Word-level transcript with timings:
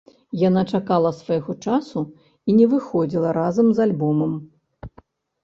Яна 0.47 0.61
чакала 0.77 1.11
свайго 1.17 1.55
часу 1.67 1.99
і 2.49 2.57
не 2.61 2.65
выходзіла 2.73 3.29
разам 3.41 3.67
з 3.75 3.79
альбомам. 3.87 4.33